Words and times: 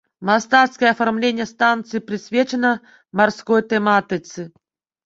Мастацкае 0.27 0.87
афармленне 0.93 1.47
станцыі 1.51 2.03
прысвечана 2.09 2.73
марской 3.23 3.61
тэматыцы. 3.75 4.53